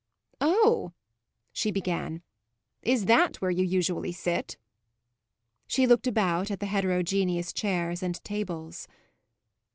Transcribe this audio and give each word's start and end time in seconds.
"Oh," 0.39 0.93
she 1.53 1.69
began, 1.69 2.23
"is 2.81 3.05
that 3.05 3.35
where 3.39 3.51
you 3.51 3.63
usually 3.63 4.11
sit?" 4.11 4.57
She 5.67 5.85
looked 5.85 6.07
about 6.07 6.49
at 6.49 6.59
the 6.59 6.65
heterogeneous 6.65 7.53
chairs 7.53 8.01
and 8.01 8.15
tables. 8.23 8.87